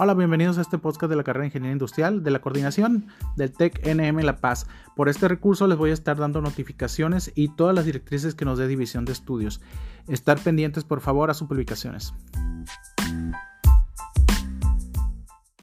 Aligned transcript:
Hola, 0.00 0.14
bienvenidos 0.14 0.58
a 0.58 0.60
este 0.60 0.78
podcast 0.78 1.10
de 1.10 1.16
la 1.16 1.24
carrera 1.24 1.42
de 1.42 1.46
Ingeniería 1.48 1.72
Industrial 1.72 2.22
de 2.22 2.30
la 2.30 2.40
coordinación 2.40 3.08
del 3.34 3.50
TEC 3.50 3.84
NM 3.84 4.22
La 4.22 4.36
Paz. 4.36 4.68
Por 4.94 5.08
este 5.08 5.26
recurso 5.26 5.66
les 5.66 5.76
voy 5.76 5.90
a 5.90 5.94
estar 5.94 6.16
dando 6.16 6.40
notificaciones 6.40 7.32
y 7.34 7.48
todas 7.48 7.74
las 7.74 7.84
directrices 7.84 8.36
que 8.36 8.44
nos 8.44 8.58
dé 8.60 8.68
División 8.68 9.04
de 9.04 9.10
Estudios. 9.10 9.60
Estar 10.06 10.38
pendientes 10.38 10.84
por 10.84 11.00
favor 11.00 11.30
a 11.30 11.34
sus 11.34 11.48
publicaciones. 11.48 12.14